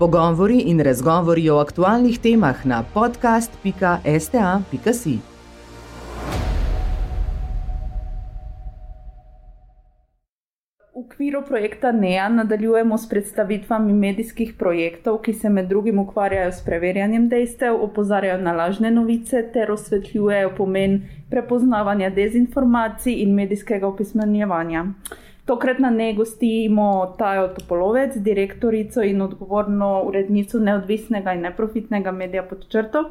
[0.00, 5.18] Pogovori in razgovori o aktualnih temah na podcast.sta.si.
[10.80, 16.64] V okviru projekta NEA nadaljujemo s predstavitvami medijskih projektov, ki se med drugim ukvarjajo s
[16.64, 24.86] preverjanjem dejstev, opozarjajo na lažne novice ter osvetljujejo pomen prepoznavanja dezinformacij in medijskega opismenjevanja.
[25.44, 32.68] Tokrat na ne gostimo Tajo Topolovec, direktorico in odgovorno urednico neodvisnega in neprofitnega medija pod
[32.68, 33.04] črto.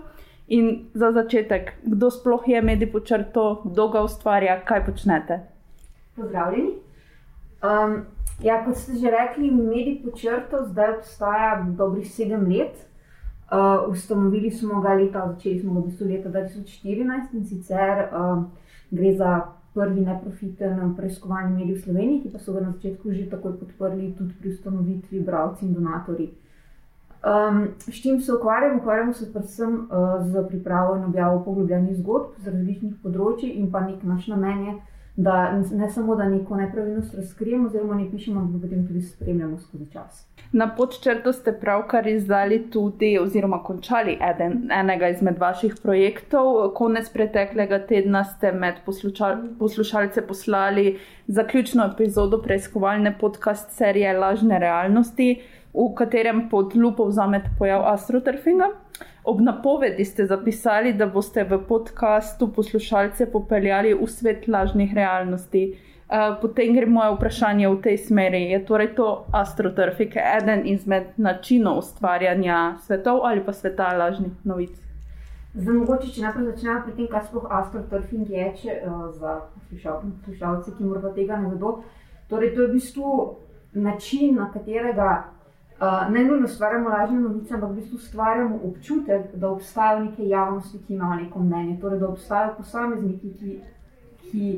[0.48, 5.40] In za začetek, kdo sploh je medij pod črto, kdo ga ustvarja, kaj počnete?
[6.16, 6.72] Pozdravljeni.
[7.62, 8.06] Um,
[8.42, 12.86] ja, kot ste že rekli, medij pod črto zdaj obstaja dobrih sedem let.
[13.52, 18.44] Uh, ustanovili smo ga leta, začeli smo ga v bistvu leta 2014 in sicer uh,
[18.92, 23.30] gre za prvi neprofiten preiskovalni medij v Sloveniji, ki pa so ga na začetku že
[23.30, 26.30] takoj podprli tudi pri ustanovitvi bralci in donatori.
[27.20, 28.80] Um, s čim se ukvarjamo?
[28.80, 33.82] Ukvarjamo se predvsem uh, z pripravo in objavo poglobljenih zgodb z različnih področji in pa
[33.84, 34.76] nek naš namen je,
[35.22, 39.86] da ne samo da neko nepravilnost razkrijemo, oziroma ne pišemo, ampak potem tudi spremljamo skozi
[39.94, 40.28] čas.
[40.52, 46.72] Na podčrtu ste pravkar izdali tudi, oziroma končali eden, enega izmed vaših projektov.
[46.76, 50.98] Konec preteklega tedna ste med poslušal, poslušalce poslali
[51.28, 55.42] zaključno epizodo preiskovalne podcast serije Lažne realnosti,
[55.74, 58.70] v katerem pod lupo vzamete pojav astroturfinga.
[59.24, 65.78] Ob napovedi ste zapisali, da boste v podkastu poslušalce popeljali v svet lažnih realnosti.
[66.10, 68.42] Uh, potem gre moje vprašanje v tej smeri.
[68.50, 74.74] Je torej to astroturfik eden izmed načinov ustvarjanja svetov ali pa sveta lažnih novic?
[75.54, 79.38] Zdaj, mogoče, če najprej začnemo pri tem, kaj sploh astroturfing je, če, uh, za
[79.70, 81.84] poslušalce, ki morda tega ne vedo.
[82.30, 83.14] Torej, to je v bistvu
[83.74, 85.10] način, na katerega
[85.80, 90.80] Uh, ne nujno ustvarjamo lažne novice, ampak v bistvu ustvarjamo občutek, da obstajajo neke javnosti,
[90.88, 93.60] ki imajo neko mnenje, torej da obstajajo posamezniki, ki,
[94.32, 94.50] ki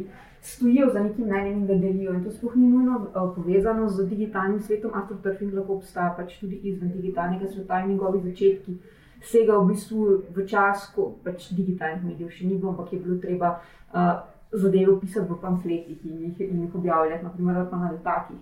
[0.41, 2.13] stojijo za nekim mnenjem in ga delijo.
[2.13, 6.59] In to sploh ni nujno uh, povezano z digitalnim svetom, astroturfing lahko obstaja pač tudi
[6.63, 8.77] izven digitalnega sveta in njegovi začetki.
[9.21, 13.21] Sega v bistvu v čas, ko pač digitalnih medijev še ni bilo, ampak je bilo
[13.21, 13.59] treba
[13.93, 14.15] uh,
[14.51, 18.41] zadeve opisati v pamfletih in jih, in jih objavljati, naprimer pa na letakih.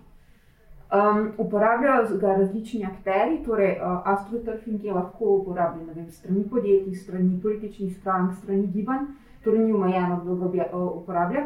[0.89, 7.39] Um, uporabljajo ga različni akteri, torej uh, astroturfing je lahko uporabljen vem, strani podjetij, strani
[7.41, 9.05] političnih strank, strani gibanj,
[9.43, 11.43] torej ni omejeno, kdo ga uh, uporablja.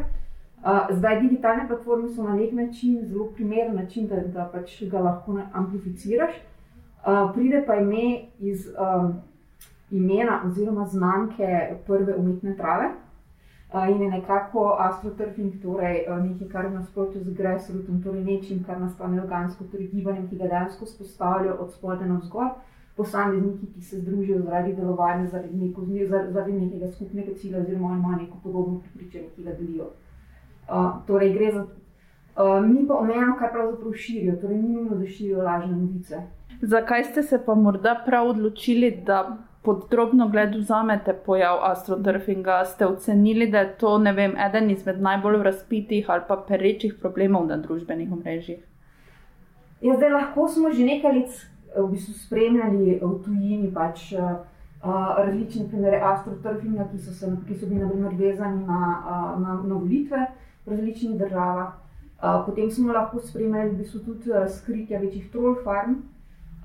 [0.63, 4.99] Uh, zdaj, digitalne platforme so na nek način zelo primeren način, da, da pač ga
[4.99, 6.39] lahko amplificiraš.
[7.03, 9.13] Uh, pride pa ime iz um,
[9.91, 12.93] imena oziroma znamke prve umetne trave
[13.73, 19.21] in je nekako astroturfing, torej nekaj, kar je nasprotju z grassrootom, torej nečim, kar nastane
[19.21, 22.51] organsko, torej gibanjem, ki ga dejansko spostavljajo od spodaj na vzgor,
[22.95, 28.37] posamezniki, ki se združijo zaradi delovanja, zaradi, neko, zaradi nekega skupnega cilja, oziroma ima neko
[28.43, 29.89] podobno pripričanje, ki ga delijo.
[30.69, 31.63] Uh, torej, gre za.
[31.63, 36.21] Uh, mi pa omejeno, kaj pravzaprav širijo, torej ni nujno, da širijo lažne novice.
[36.61, 42.87] Zakaj ste se pa morda prav odločili, da pod drobno gled vzamete pojav astroturfinga, ste
[42.87, 48.11] ocenili, da je to vem, eden izmed najbolj razpitih ali pa perečih problemov na družbenih
[48.11, 48.59] omrežjih?
[49.81, 51.31] Ja, zdaj lahko smo že nekaj let
[51.75, 54.43] v bistvu spremljali v tujini pač, uh,
[55.17, 59.75] različne primere astroturfinga, ki so, se, ki so bili naprimer vezani na, uh, na, na
[59.75, 60.27] volitve
[60.65, 61.73] v različnih državah.
[62.23, 66.01] Uh, potem smo lahko spremljali v bistvu tudi skritja večjih troll farm.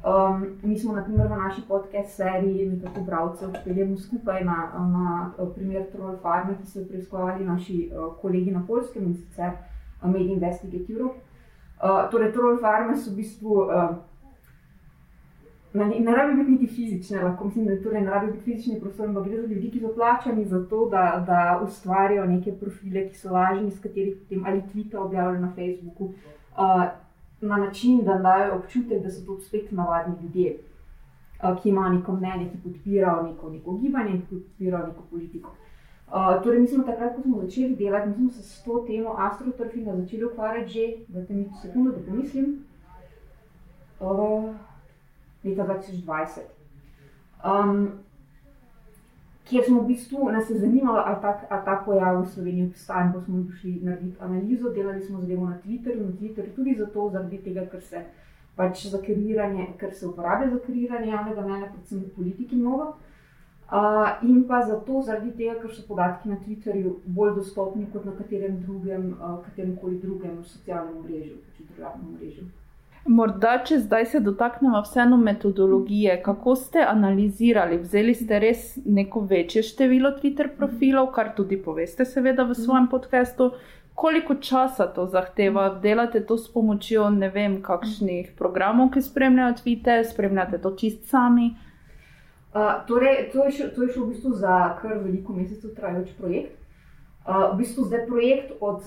[0.05, 5.33] Um, mi smo, na primer, v naši podcast seriji nekako bralcev peljemo skupaj na, na
[5.55, 9.51] primer Troll Farme, ki so preiskovali naši uh, kolegi na Polskem in sicer
[10.03, 11.19] uh, Made Investigate Europe.
[11.83, 13.65] Uh, torej, Troll Farme so v bistvu.
[13.67, 13.97] Uh,
[15.73, 19.07] Ne, ne rabi biti niti fizične, lahko mislim, da torej ne rabi biti fizični prostor,
[19.07, 23.19] ampak gre za ljudi, ki so plačani za to, da, da ustvarijo neke profile, ki
[23.19, 26.05] so lažni, s katerih potem ali tvite objavljajo na Facebooku.
[26.05, 26.89] Uh,
[27.41, 30.57] na način, da dajo občutek, da so to spet navadni ljudje,
[31.63, 35.55] ki imajo neko mnenje, ki podpirajo neko, neko gibanje, ki podpirajo neko politiko.
[36.09, 39.15] Uh, torej, mi smo takrat, ko smo začeli delati, mi smo se s to temo
[39.19, 42.65] astroturfinga začeli ukvarjati že, da te mi sekundu, da pomislim,
[44.01, 44.55] uh,
[45.45, 46.41] leta 2020.
[47.45, 47.91] Um,
[49.49, 53.13] kjer smo v bistvu nas zanimali, ali ta, ali ta pojav v Sloveniji obstaja.
[53.13, 57.39] Ko smo šli narediti analizo, delali smo zadevo na Twitterju, na Twitterju tudi zato, zaradi
[57.45, 58.05] tega, ker se
[58.57, 62.95] pač za kreiranje, ker se uporablja za kreiranje javnega mnenja, predvsem v politiki mnogo.
[63.69, 68.17] Uh, in pa zato, zaradi tega, ker so podatki na Twitterju bolj dostopni kot na
[68.17, 72.49] katerem drugem, uh, katerem koli drugem socialnem mrežu, pač državnem mrežu.
[73.09, 79.63] Morda, če zdaj se dotaknemo vseeno metodologije, kako ste analizirali, vzeli ste res neko večje
[79.65, 83.47] število Twitter profilov, kar tudi poveste, seveda, v svojem podkastu.
[83.95, 85.71] Koliko časa to zahteva?
[85.81, 91.49] Delate to s pomočjo ne vem, kakšnih programov, ki spremljajo Twitter, spremljate to čist sami?
[92.53, 96.13] Uh, torej, to, je šel, to je šel v bistvu za kar veliko mesecev trajajoč
[96.21, 96.61] projekt.
[97.25, 98.85] Uh, v bistvu zdaj projekt od,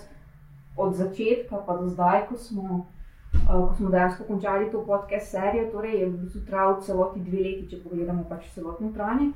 [0.77, 2.83] od začetka pa do zdaj, ko smo
[3.51, 7.69] ko smo dejansko končali to podcast serijo, torej je v bistvu trajal celoti dve leti,
[7.69, 9.31] če pogledamo pač celotno trajanje.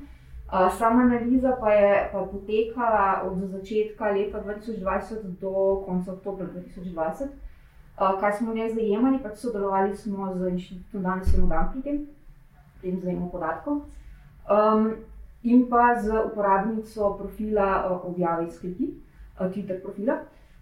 [0.46, 7.34] Uh, sama analiza pa je, pa potekala od začetka leta 2020 do konca oktobra 2020.
[7.98, 11.82] Uh, kaj smo v njej zajemali, pač sodelovali smo z inštitutom danes in dan pri
[11.82, 11.98] tem,
[12.78, 13.82] pri tem zajemu podatkov.
[14.46, 15.02] Um,
[15.42, 18.92] in pa z uporabnico profila objave izkliki,
[19.40, 20.20] uh, Twitter profila.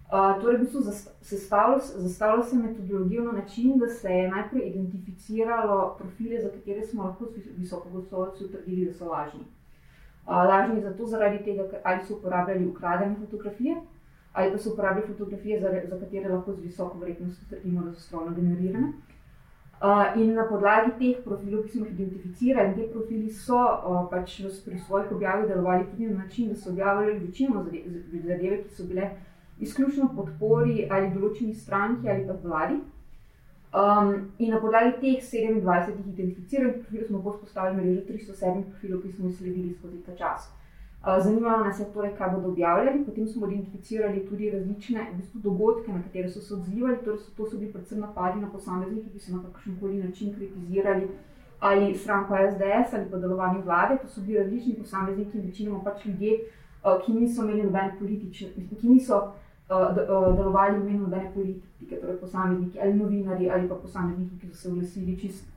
[0.09, 0.81] Torej, v bistvu
[1.21, 7.25] zastavlja se metodologijo na način, da se je najprej identificiralo profile, za katere smo lahko
[7.57, 9.39] visokogostovosti utrdili, da so lažni.
[9.39, 13.75] Uh, lažni zato zaradi tega, ker ali so uporabljali ukradene fotografije,
[14.33, 18.01] ali pa so uporabljali fotografije, za, za katere lahko z visoko vrednostjo trdimo, da so
[18.01, 18.93] strojno generirane.
[19.81, 24.41] Uh, in na podlagi teh profilov, ki smo jih identificirali, te profili so uh, pač
[24.65, 29.09] pri svojih objavah delovali tudi na način, da so objavljali večino zadeve, ki so bile
[29.59, 32.81] izključno podpori ali določeni stranki ali pa vladi.
[33.75, 39.27] Um, in na podlagi teh 27 identificiranih profilov smo postavili mrežo 307 profilov, ki smo
[39.27, 40.45] jih sledili skozi ta čas.
[41.03, 45.41] Uh, zanimalo nas je torej, kaj bodo objavljali, potem smo identificirali tudi različne v bistvu,
[45.43, 47.01] dogodke, na katere so se odzivali.
[47.03, 50.33] Torej so, to so bili predvsem napadi na posameznike, ki so na kakršen koli način
[50.35, 51.09] kritizirali
[51.59, 53.97] ali stranko SDS ali pa delovanje vlade.
[54.01, 56.39] To so bili različni posamezniki, večinoma pač ljudje,
[57.05, 59.33] ki niso imeli nobene politične, ki niso
[59.67, 64.69] delovali v imenu nobene politike, torej posamezniki ali novinari ali pa posamezniki, ki so se
[64.69, 65.51] oglasili čisto.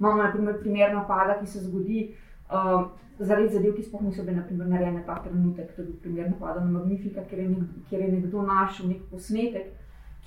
[0.00, 2.14] Imamo na primer napada, ki se zgodi
[2.48, 2.86] uh,
[3.18, 5.74] zaradi zadev, ki sploh niso bile narejene ta trenutek.
[5.76, 9.02] To je bil primer napada na Magnifika, kjer je, nek, kjer je nekdo našel nek
[9.10, 9.72] posnetek,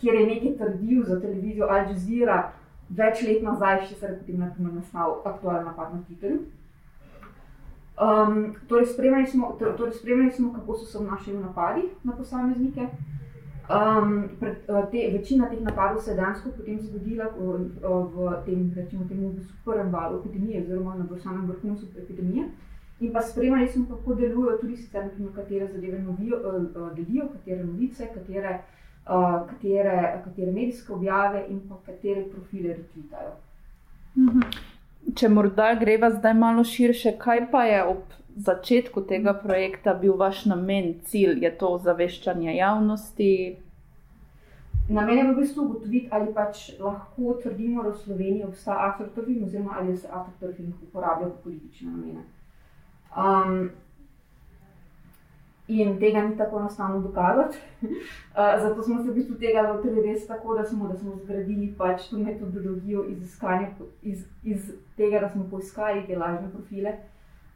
[0.01, 2.53] kjer je nekaj trdil za televizijo Al Jazeera
[2.89, 6.43] več let nazaj, še se je potem nastal aktualen napad na Twitterju.
[8.01, 12.87] Um, torej, spremljali smo, torej, spremljali smo, kako so se obnašali v napadih na posameznike.
[13.69, 17.69] Um, pred, uh, te, večina teh napadov se je dejansko potem zgodila v,
[18.15, 19.35] v tem, rečemo, temu,
[19.65, 22.49] prvem valu epidemije, oziroma na samem vrhuncu epidemije.
[22.99, 27.63] In pa spremljali smo, kako delujejo tudi sicer, naprimer, katere zadeve novijo, uh, delijo, katere
[27.63, 28.59] novice, katere,
[29.05, 33.33] uh, katere, katere medijske objave in pa katere profile retvitajo.
[34.15, 34.62] -hmm.
[35.15, 40.45] Če morda greva zdaj malo širše, kaj pa je ob začetku tega projekta bil vaš
[40.49, 43.29] namen, cilj, je to ozaveščanje javnosti?
[44.89, 49.77] Namen je v bistvu ugotoviti, ali pač lahko trdimo, da v Sloveniji obstaja afrotovin, oziroma
[49.79, 52.25] ali se afrotovin uporablja v politične namene.
[53.15, 53.69] Um,
[55.67, 57.57] in tega ni tako enostavno dokazati.
[57.81, 57.87] Uh,
[58.63, 62.09] zato smo se v bistvu tega lotili res tako, da smo, da smo zgradili pač
[62.09, 63.39] to metodologijo iz,
[64.01, 66.97] iz, iz tega, da smo poiskali te lažne profile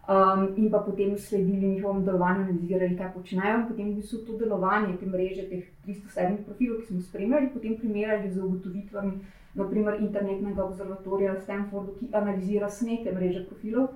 [0.07, 3.65] um, in pa potem sledili njihovemu delovanju, analizirali, kaj počnejo.
[3.67, 8.31] Potem v bistvu to delovanje te mreže, teh 307 profilov, ki smo spremljali, potem primerjali
[8.31, 9.13] z ugotovitvami,
[9.53, 13.89] naprimer internetnega observatorija v Stanfordu, ki analizira snete mreže profilov.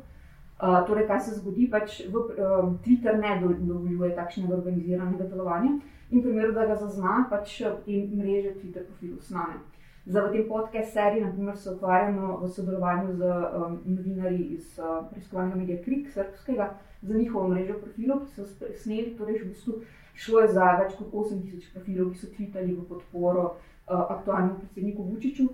[0.61, 5.71] Uh, torej, kaj se zgodi, pač v um, Twitter ne dovoljuje takšnega organiziranega delovanja
[6.11, 9.57] in v primeru, da ga zazna, pač te mreže Twitter profilov sname.
[10.05, 15.05] Za v tem podcast seriji, naprimer, se ukvarjamo v sodelovanju z um, novinarji iz uh,
[15.09, 16.69] preiskovalnega medija Krik, srpskega,
[17.01, 19.15] za njihovo mrežo profilov, ki so sneli.
[19.17, 19.79] Torej, v bistvu
[20.13, 25.05] šlo je za več kot 8000 profilov, ki so tvitali v podporo uh, aktualnemu predsedniku
[25.09, 25.47] Vučiću.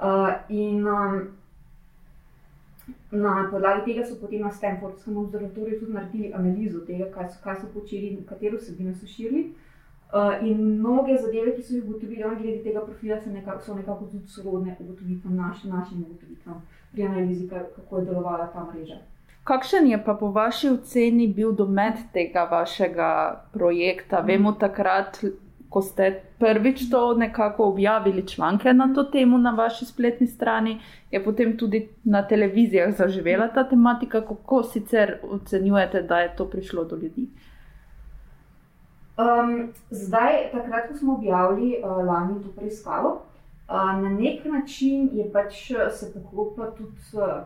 [0.00, 1.20] Uh, in um,
[3.10, 7.60] na podlagi tega so potem na Stanfordskem observatoriju tudi naredili analizo tega, kaj so, kaj
[7.60, 9.50] so počeli in katero vsebino so širili.
[10.10, 14.26] Uh, in mnoge zadeve, ki so jih ugotovili, glede tega profila, nekako, so nekako tudi
[14.26, 18.98] sorodne ugotovitvam, naš, našim ugotovitvam pri analizi, kako je delovala ta mreža.
[19.44, 23.10] Kakšen je pa po vaši oceni bil domet tega vašega
[23.52, 24.20] projekta?
[24.20, 25.22] Vemo takrat,
[25.70, 31.24] ko ste prvič to nekako objavili članke na to temo na vaši spletni strani, je
[31.24, 34.20] potem tudi na televizijah zaživela ta tematika.
[34.20, 37.28] Kako sicer ocenjujete, da je to prišlo do ljudi?
[39.20, 43.22] Um, zdaj, takrat, ko smo objavili uh, lani to preiskavo,
[43.68, 47.44] uh, na nek način je pač uh, se poklopila tudi uh,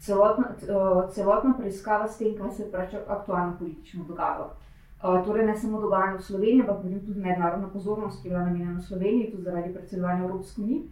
[0.00, 4.44] celotna, uh, celotna preiskava s tem, kaj se je pač aktualno politično dogajalo.
[4.44, 4.71] Uh,
[5.02, 9.30] torej, ne samo dogajanje v Sloveniji, ampak tudi mednarodna pozornost, ki je bila namenjena Sloveniji,
[9.30, 10.82] tudi zaradi predsedovanja Evropske unije.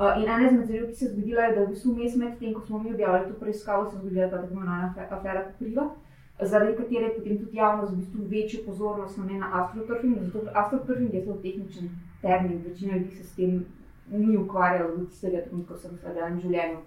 [0.00, 2.38] Uh, in ena izmed zadev, ki se je zgodila, je, da v bistvu mes med
[2.38, 5.84] tem, ko smo mi objavili to preiskavo, se je zgodila ta tako imenovana afera Kopriva,
[6.40, 10.18] zaradi katere je potem tudi javnost v bistvu večjo pozornost namenila astroturfing.
[10.18, 11.90] Zato astroturfing je zelo tehničen
[12.22, 13.64] termin, večina ljudi se s tem
[14.10, 16.78] ni ukvarjala v tistega trenutka, ko sem v realnem življenju.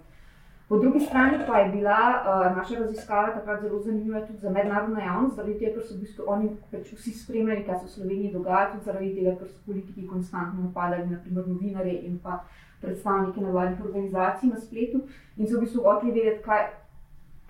[0.68, 5.00] Po drugi strani pa je bila uh, naša raziskava takrat zelo zanimiva tudi za mednarodno
[5.00, 8.32] javnost, zaradi tega, ker so v bistvu oni pač vsi spremljali, kaj se v Sloveniji
[8.32, 12.40] dogaja, tudi zaradi tega, ker so politiki konstantno napadali, naprimer novinarje in pa
[12.80, 15.04] predstavnike nevladnih organizacij na spletu
[15.36, 16.64] in so v bistvu hoteli vedeti, kaj,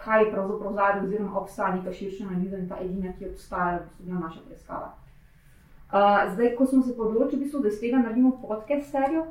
[0.04, 3.78] kaj je pravzaprav zadnji, oziroma obstaja neka širša analiza in ta edina, ki je obstajala,
[3.78, 4.90] v bistvu naša preiskava.
[5.86, 9.24] Uh, zdaj, ko smo se odločili, v bistvu, da iz tega naredimo podcast serijo,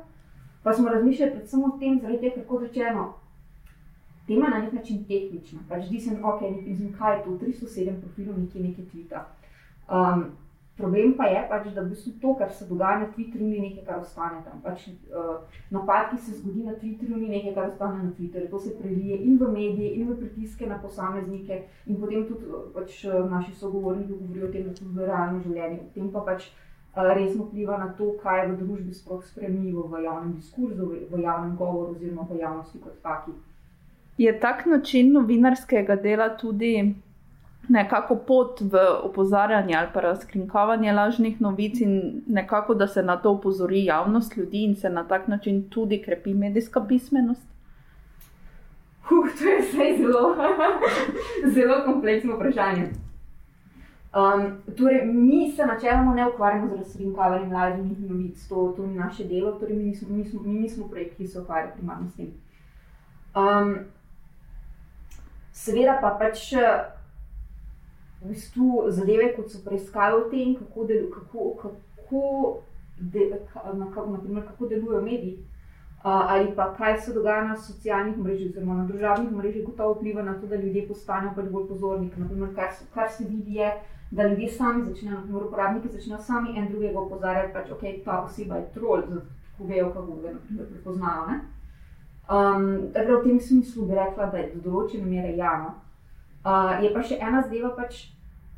[0.66, 3.06] pa smo razmišljali predvsem o tem, zaradi tega, kako rečeno
[4.26, 5.60] tema na nek način tehnična.
[5.68, 9.26] Pač zdi se ok, mislim, kaj je to, 307 profilov, nekaj nekaj tvita.
[9.88, 10.24] Um,
[10.76, 13.84] problem pa je, pač, da v bistvu to, kar se dogaja na Twitterju, ni nekaj,
[13.86, 14.60] kar ostane tam.
[14.64, 15.38] Pač, uh,
[15.70, 18.50] napad, ki se zgodi na Twitterju, ni nekaj, kar ostane na Twitterju.
[18.50, 22.68] To se prelije in v medije, in v pritiske na posameznike, in potem tudi uh,
[22.74, 25.88] pač, uh, naši sogovorniki govorijo o tem, da so v realnem življenju.
[25.88, 26.62] Potem pa pač uh,
[27.16, 31.56] resno vpliva na to, kaj je v družbi sploh spremljivo v javnem diskurzu, v javnem
[31.56, 33.32] govoru oziroma v javnosti kot taki.
[34.18, 36.94] Je tak način novinarskega dela tudi
[37.68, 43.30] nekako pot v opozarjanje ali pa razkrinkovanje lažnih novic in nekako, da se na to
[43.30, 47.46] upozori javnost ljudi in se na tak način tudi krepi medijska pismenost?
[49.02, 50.36] Huh, to je vse zelo,
[51.54, 52.90] zelo kompleksno vprašanje.
[54.16, 59.24] Um, torej, mi se načeloma ne ukvarjamo z razkrinkovanjem lažnih novic, to, to ni naše
[59.24, 62.32] delo, torej mi nismo, mi nismo, mi nismo projekt, ki se ukvarja primarno s tem.
[63.34, 63.78] Um,
[65.56, 66.50] Seveda pa pač
[68.20, 72.22] v bistvu zadeve, kot so preiskave o tem, kako, del, kako, kako,
[73.00, 73.30] de,
[73.74, 75.38] naprimer, kako delujejo mediji.
[76.06, 79.88] Uh, ali pa kaj se dogaja na socialnih mrežah, oziroma na družbenih mrežah, kako to
[79.94, 82.10] vpliva na to, da ljudje postanejo pač bolj pozorni.
[82.16, 83.72] Naprimer, kar, kar se vidi, je,
[84.10, 88.20] da ljudje sami začnejo, naprimer, uporabniki začnejo sami en drugega opozarjati, da pač, okay, ta
[88.22, 89.24] oseba je trol, da
[89.58, 90.36] vejo, kako ga
[90.70, 91.40] prepoznajo.
[92.28, 95.76] Um, v tem smislu bi rekla, da je do določene mere jama.
[96.42, 98.00] Uh, je pa še ena zdeva, pač,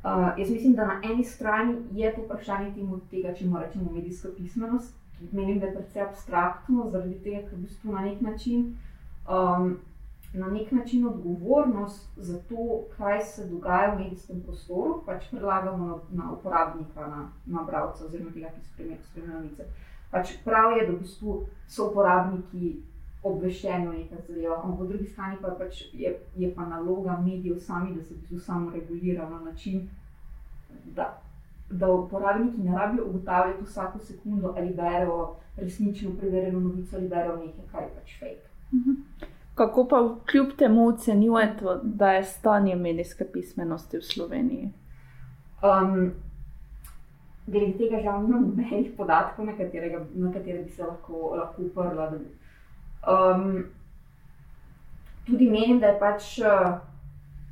[0.05, 2.73] uh, jaz mislim, da na eni strani je to vprašanje
[3.11, 4.97] tega, če moramo reči medijska pismenost.
[5.33, 8.67] Menim, da je precej abstraktno, zaradi tega, ker v bistvu na nek način,
[9.29, 9.73] um,
[10.33, 15.97] na nek način odgovornost za to, kaj se dogaja v medijskem prostoru, pač predlagamo na,
[16.23, 19.69] na uporabnika, na, na bralca, oziroma tega, ki spremlja novice.
[20.13, 22.79] Pač prav je, da v bistvu so uporabniki
[23.29, 24.65] obveščeni o nekaj zadevah.
[24.79, 28.71] Po drugi strani pa pač je, je pa naloga medijev sami, da se to samo
[28.71, 29.89] regulirajo na način,
[30.95, 31.23] da,
[31.71, 37.65] da uporabniki ne rabijo ugotavljati vsako sekundo, ali berejo resnično preverjeno novico ali berejo nekaj,
[37.73, 38.49] kar je pač fake.
[38.73, 38.91] Mhm.
[39.55, 44.71] Kako pa kljub temu ocenjujete, da je stanje medijske pismenosti v Sloveniji?
[45.63, 46.13] Um,
[47.47, 49.53] glede tega, žal, nimam nobenih podatkov, na,
[50.15, 52.13] na katere bi se lahko, lahko uprla.
[53.07, 53.65] Um,
[55.27, 56.79] tudi menim, da je pač uh,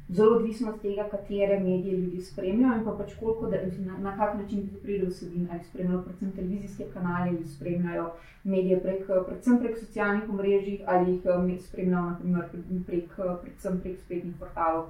[0.09, 4.17] zelo odvisno od tega, katere medije ljudi spremljajo in pa pač koliko, da, na, na
[4.17, 5.49] kak način ti pride vsebina.
[5.53, 8.11] Ali spremljajo predvsem televizijske kanale, ali spremljajo
[8.45, 12.45] medije prek, predvsem prek socialnih omrežij, ali jih um, spremljajo naprimer,
[12.87, 13.11] prek,
[13.43, 14.87] predvsem prek spletnih portalov.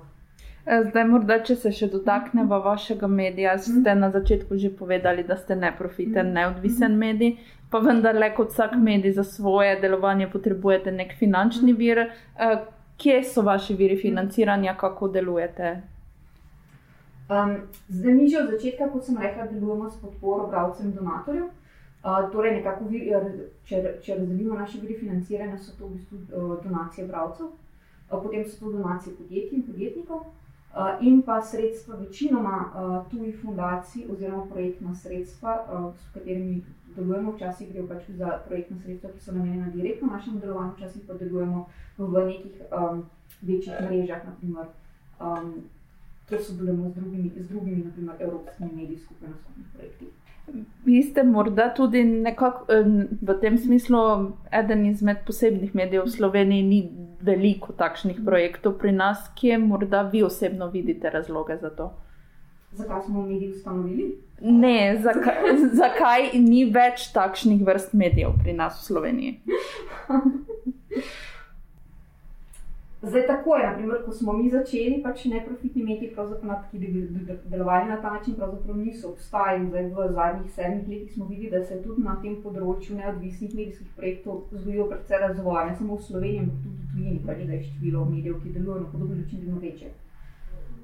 [0.67, 5.37] E, zdaj, morda, če se še dotaknemo vašega medija, ste na začetku že povedali, da
[5.39, 7.37] ste neprofiten, neodvisen medij
[7.70, 11.99] pa vendarle, kot vsak medij za svoje delovanje, potrebujete nek finančni vir.
[11.99, 12.64] Eh,
[12.96, 15.82] kje so vaši viri financiranja, kako delujete?
[17.28, 17.56] Um,
[17.88, 21.49] zdaj, mi že od začetka, kot sem rekla, delujemo s podporo bralcem in donatorjem.
[22.06, 23.25] Uh, torej, nekako, vir,
[23.66, 28.44] če, če razdelimo naše viri financiranja, so to v bistvu uh, donacije bralcev, uh, potem
[28.46, 34.46] so to donacije podjetij in podjetnikov, uh, in pa sredstva večinoma uh, tujih fundacij oziroma
[34.52, 36.62] projektna sredstva, uh, s katerimi
[36.97, 41.15] delujemo, včasih gre pač za projektne sredstva, ki so namenjena direktno našemu delovanju, včasih pa
[41.15, 41.67] delujemo
[41.99, 43.03] v nekih um,
[43.43, 44.71] večjih mrežah, naprimer,
[45.21, 45.50] um,
[46.29, 50.15] kjer sodelujemo z drugimi, z drugimi naprimer, evropskimi mediji skupaj na skupnih projektih.
[50.85, 52.67] Vi ste morda tudi nekako
[53.23, 53.99] v tem smislu
[54.55, 56.81] eden izmed posebnih medijev v Sloveniji, ni
[57.21, 61.91] veliko takšnih projektov pri nas, kje morda vi osebno vidite razloge za to?
[62.76, 64.16] Zakaj smo mediji ustanovili?
[64.40, 65.35] Ne, zakaj,
[65.83, 69.40] zakaj ni več takšnih vrst medijev pri nas v Sloveniji?
[73.02, 76.14] Zdaj, tako je, naprimer, ko smo mi začeli, pač neprofitni mediji,
[76.71, 77.02] ki bi
[77.45, 79.68] delovali na ta način, pravzaprav niso obstajali.
[79.68, 83.92] Zdaj, v zadnjih sedmih letih smo videli, da se tudi na tem področju neodvisnih medijskih
[83.99, 88.04] projektov zgodijo predvsej razvoj, ne samo v Sloveniji, ampak tudi v tujini, pa je število
[88.11, 89.92] medijev, ki delujejo na podoben način, vedno večje.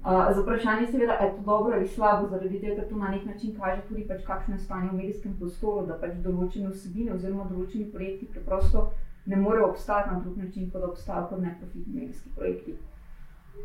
[0.02, 3.10] Uh, za vprašanje je seveda, je to dobro ali slabo, zaradi tega, ker to na
[3.10, 7.14] nek način kaže tudi, pač, kakšno je stanje v medijskem prostoru, da pač določene vsebine
[7.14, 8.90] oziroma določeni projekti preprosto
[9.26, 12.74] ne morejo obstati na drug način, kot obstajajo kot neprofitni medijski projekti.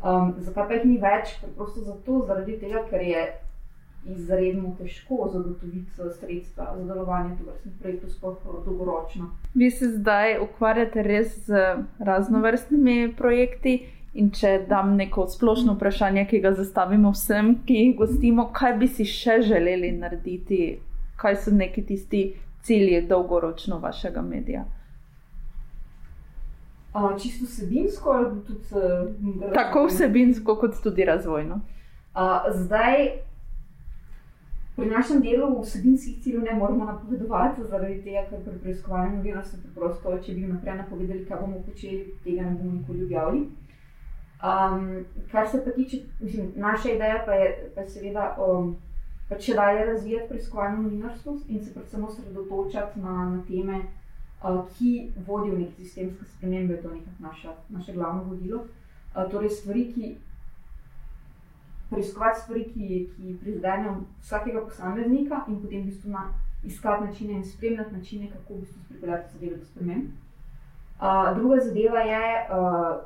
[0.04, 1.34] Um, zakaj pa jih ni več?
[1.42, 3.26] Preprosto zato, zaradi tega, ker je
[4.06, 9.30] izredno težko zagotoviti sredstva za delovanje tovrstnih projektov, sploh dolgoročno.
[9.54, 11.64] Vi se zdaj ukvarjate res z
[11.98, 13.80] raznovrstnimi projekti.
[14.18, 18.88] In če dam neko splošno vprašanje, ki ga zastavimo vsem, ki jih gostimo, kaj bi
[18.90, 20.80] si še želeli narediti,
[21.20, 22.22] kaj so neki tisti
[22.66, 24.64] cilji dolgoročno vašega medija?
[26.94, 31.60] Uh, čisto vsebinsko, ali tudi uh, tako vsebinsko, kot tudi razvojno.
[32.16, 33.06] Uh, zdaj,
[34.76, 40.18] pri našem delu vsebinskih ciljev ne moremo napovedovati, zaradi tega, ker pri preiskovanju novinarstva preprosto,
[40.26, 43.46] če bi naprej napovedali, kaj bomo počeli, tega ne bomo nikoli objavili.
[44.38, 48.76] Um, kar se pa tiče, mislim, naša ideja pa je, pa seveda, um,
[49.28, 53.82] pa če dalje razvijati preiskovalno novinarstvo in se predvsem osredotočati na, na teme
[54.40, 58.64] ki vodijo v neke sistemske spremembe, to je nekako naša, naše glavno vodilo.
[59.30, 60.16] Torej, stvari, ki
[61.90, 66.28] preiskovati stvari, ki, ki prizadenejo vsakega posameznika in potem v bistvu na,
[66.64, 70.04] iskati načine in spremljati načine, kako v bistvu pripeljati zadeve do sprememb.
[70.98, 73.02] Uh, druga zadeva je uh,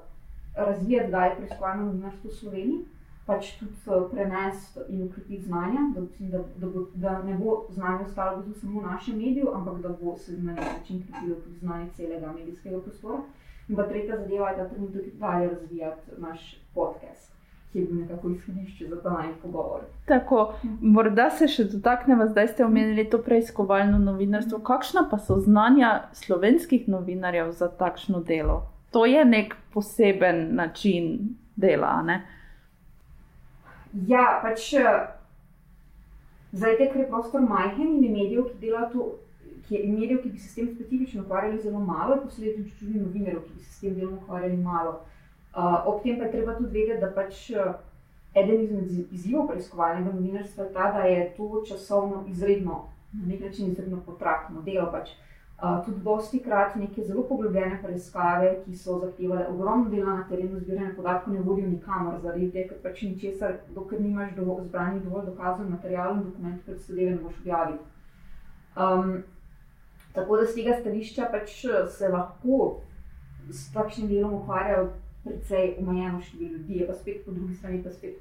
[0.55, 2.85] razvijati dalje preiskovalno novinarstvo v Sloveniji
[3.27, 8.05] pač tudi eh, prenesti in ukrepiti znanja, da, da, da, bo, da ne bo znanje
[8.05, 11.89] ostalo samo v našem mediju, ampak da bo se na nek način krepilo tudi znanje
[11.97, 13.23] celega medijskega prostora.
[13.69, 17.31] In pa tretja zadeva je, da trenutno dalje razvijati naš podcast.
[17.73, 19.81] Ki je bil nekako izhodišče za ta najmanj pogovor.
[20.05, 24.59] Tako, morda se še dotaknemo, zdaj ste omenili to preiskovalno novinarstvo.
[24.59, 28.72] Kakšna pa so znanja slovenskih novinarjev za takšno delo?
[28.93, 32.03] To je nek poseben način dela.
[32.03, 32.27] Ne?
[34.07, 34.73] Ja, pač
[36.53, 39.07] zdaj, ker je prostor majhen in je medijev, ki delajo to,
[39.69, 43.40] ki je medijev, ki bi se s tem specifično ukvarjali zelo malo, posledično tudi novinarjev,
[43.47, 45.01] ki bi se s tem delom ukvarjali malo.
[45.53, 47.51] Uh, ob tem pa je treba tudi vedeti, da pač
[48.35, 53.73] eden izmed izzivov preiskovalnega novinarstva je ta, da je to časovno izredno, na nek način
[53.73, 54.88] izredno potratno delo.
[54.93, 55.12] Pač.
[55.12, 55.32] Uh,
[55.62, 60.94] tudi dosti krat neke zelo poglobljene preiskave, ki so zahtevale ogromno dela na terenu, zbiranje
[60.96, 65.68] podatkov, ne vodijo nikamor, zaradi tega, ker pač ničesar, dokler nimaš dovolj zbranih dovolj dokazov,
[65.70, 67.79] materialov in dokumentov, ki se dele ne boš objavil.
[68.75, 69.14] Um,
[70.16, 71.55] tako da z tega stališča pač
[71.98, 72.59] se lahko
[73.51, 74.90] s takšnim delom ukvarjajo
[75.22, 78.18] precej omejeno število ljudi, pa spet po drugi strani pa spet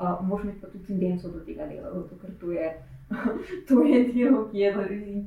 [0.00, 2.70] uh, možno pa tudi tendenco do tega dela, zato ker to je
[3.68, 4.72] to je delo, ki, je,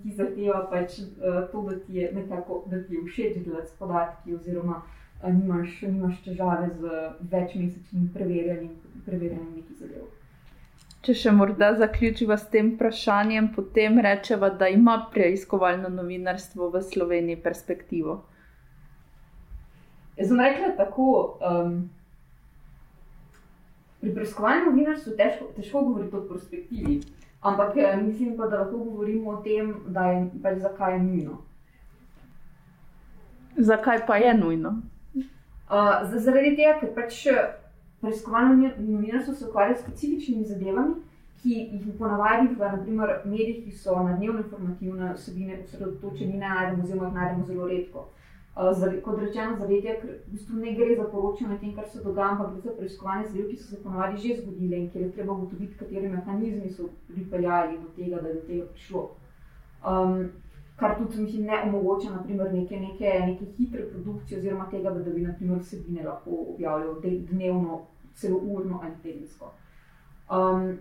[0.04, 3.78] ki zahteva pač, uh, to, da ti je nekako da ti je všeč delati s
[3.80, 6.90] podatki, oziroma uh, nimaš, nimaš težave z
[7.32, 10.10] večmesečnim preverjanjem, preverjanjem nekih zadev.
[11.02, 17.40] Če še morda zaključiva s tem vprašanjem, potem rečeva, da ima preiskovalno novinarstvo v Sloveniji
[17.42, 18.20] perspektivo.
[20.18, 21.08] Jaz sem rekla tako.
[21.42, 21.82] Um,
[24.02, 27.02] pri preiskovalnem novinarstvu težko, težko govoriti o perspektivi.
[27.42, 31.38] Ampak eh, mislim pa, da lahko govorimo o tem, da je pač zakaj je nujno.
[33.58, 34.76] Zakaj pa je nujno?
[35.72, 37.54] Uh, zaradi tega, ker pač eh,
[38.02, 40.98] preiskovalno novinarstvo se ukvarja s specifičnimi zadevami,
[41.42, 46.84] ki jih ponavadi v naprimer, medijih, ki so na dnevno informativne vsebine osredotočeni, ne najdemo,
[46.84, 48.00] oziroma jih najdemo zelo redko.
[48.00, 48.21] Uh,
[48.56, 52.32] kot rečeno, tega, ker v bistvu ne gre za poročanje o tem, kar se dogaja,
[52.36, 55.34] ampak gre za preiskovanje zadev, ki so se ponovadi že zgodile in kjer je treba
[55.34, 59.10] ugotoviti, kateri mehanizmi so pripeljali do tega, da je do tega prišlo.
[59.88, 60.30] Um,
[60.76, 65.12] kar tudi mislim, ne omogoča naprimer, neke, neke, neke hitre produkcije, oziroma tega, da, da
[65.12, 67.82] bi naprimer, vsebine lahko objavljali dnevno,
[68.14, 69.54] celo urno ali tedensko.
[70.32, 70.78] Um,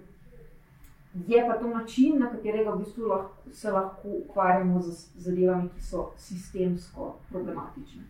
[1.15, 5.83] Je pa to način, na katerega v bistvu lahko, se lahko ukvarjamo z zadevami, ki
[5.83, 8.03] so sistemsko problematične.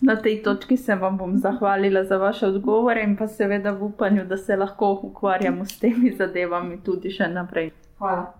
[0.00, 4.24] Na tej točki se vam bom zahvalila za vaše odgovore in pa seveda v upanju,
[4.24, 7.70] da se lahko ukvarjamo s temi zadevami tudi še naprej.
[7.98, 8.32] Hvala.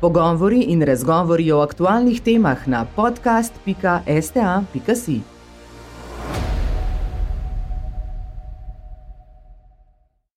[0.00, 5.31] Pogovori in razgovori o aktualnih temah na podcast.sta.si.